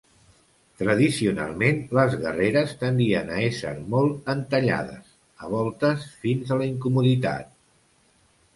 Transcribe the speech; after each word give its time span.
Tradicionalment 0.81 1.81
les 1.97 2.15
guerreres 2.23 2.73
tendien 2.85 3.29
a 3.35 3.37
ésser 3.49 3.75
molt 3.97 4.33
entallades, 4.35 5.13
a 5.45 5.53
voltes 5.55 6.09
fins 6.25 6.55
a 6.57 6.61
la 6.63 6.71
incomoditat. 6.75 7.57